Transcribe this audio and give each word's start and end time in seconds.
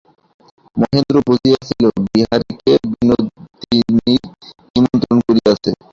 মহেন্দ্র 0.77 1.15
বুঝিয়াছিল, 1.27 1.83
বিহারীকে 2.05 2.73
বিনোদিনীই 2.91 4.17
নিমন্ত্রণ 4.73 5.17
করাইয়াছে। 5.25 5.71